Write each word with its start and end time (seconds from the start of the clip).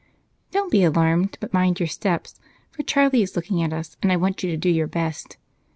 "Don't 0.49 0.71
be 0.71 0.83
alarmed, 0.83 1.37
but 1.39 1.53
mind 1.53 1.79
your 1.79 1.85
steps, 1.85 2.39
for 2.71 2.81
Charlie 2.81 3.21
is 3.21 3.35
looking 3.35 3.61
at 3.61 3.71
us, 3.71 3.97
and 4.01 4.11
I 4.11 4.17
want 4.17 4.41
you 4.41 4.49
to 4.49 4.57
do 4.57 4.69
your 4.71 4.87
best. 4.87 5.37